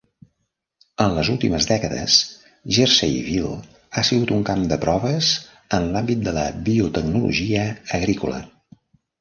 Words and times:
En 1.03 1.11
les 1.17 1.27
últimes 1.33 1.67
dècades, 1.71 2.15
Jerseyville 2.77 3.51
ha 4.01 4.05
sigut 4.09 4.33
un 4.39 4.47
camp 4.49 4.65
de 4.73 4.81
proves 4.89 5.31
en 5.79 5.89
l'àmbit 5.93 6.27
de 6.31 6.37
la 6.41 6.47
biotecnologia 6.71 7.69
agrícola. 8.01 8.45